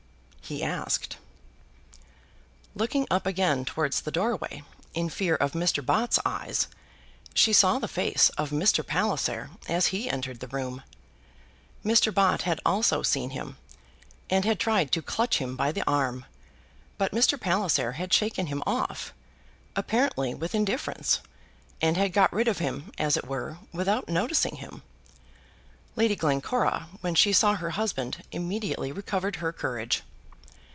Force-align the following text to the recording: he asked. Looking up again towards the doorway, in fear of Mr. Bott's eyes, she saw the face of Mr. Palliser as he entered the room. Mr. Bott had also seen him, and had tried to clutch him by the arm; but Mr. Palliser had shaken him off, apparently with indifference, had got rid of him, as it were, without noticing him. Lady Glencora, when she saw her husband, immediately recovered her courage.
he 0.43 0.61
asked. 0.61 1.15
Looking 2.75 3.07
up 3.09 3.25
again 3.25 3.63
towards 3.63 4.01
the 4.01 4.11
doorway, 4.11 4.63
in 4.93 5.07
fear 5.07 5.33
of 5.35 5.53
Mr. 5.53 5.85
Bott's 5.85 6.19
eyes, 6.25 6.67
she 7.33 7.53
saw 7.53 7.79
the 7.79 7.87
face 7.87 8.27
of 8.37 8.49
Mr. 8.49 8.85
Palliser 8.85 9.51
as 9.69 9.87
he 9.95 10.09
entered 10.09 10.41
the 10.41 10.49
room. 10.49 10.83
Mr. 11.85 12.13
Bott 12.13 12.41
had 12.41 12.59
also 12.65 13.01
seen 13.01 13.29
him, 13.29 13.55
and 14.29 14.43
had 14.43 14.59
tried 14.59 14.91
to 14.91 15.01
clutch 15.01 15.37
him 15.37 15.55
by 15.55 15.71
the 15.71 15.89
arm; 15.89 16.25
but 16.97 17.13
Mr. 17.13 17.39
Palliser 17.39 17.93
had 17.93 18.11
shaken 18.11 18.47
him 18.47 18.61
off, 18.65 19.13
apparently 19.77 20.33
with 20.35 20.53
indifference, 20.53 21.21
had 21.81 22.11
got 22.11 22.33
rid 22.33 22.49
of 22.49 22.57
him, 22.57 22.91
as 22.97 23.15
it 23.15 23.25
were, 23.25 23.57
without 23.71 24.09
noticing 24.09 24.57
him. 24.57 24.83
Lady 25.95 26.17
Glencora, 26.17 26.89
when 26.99 27.15
she 27.15 27.31
saw 27.31 27.53
her 27.55 27.69
husband, 27.69 28.21
immediately 28.33 28.91
recovered 28.91 29.37
her 29.37 29.53
courage. 29.53 30.03